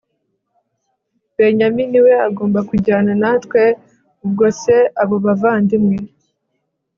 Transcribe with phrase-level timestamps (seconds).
[1.37, 3.61] benyamini we agomba kujyana natwe
[4.25, 5.97] ubwo se abo bavandimwe